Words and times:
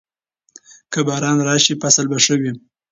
که 0.91 0.99
باران 1.07 1.37
راشي، 1.47 1.73
فصل 1.81 2.03
به 2.11 2.17
ښه 2.25 2.35
وي. 2.41 2.51